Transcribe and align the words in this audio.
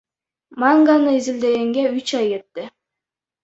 Манганы 0.61 1.09
изилдегенге 1.19 1.83
үч 1.97 2.09
ай 2.19 2.25
кетти. 2.31 2.63